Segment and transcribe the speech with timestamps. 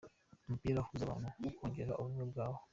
[0.45, 2.59] Umupira uhuza abantu, ukongera ubumwe bwabo.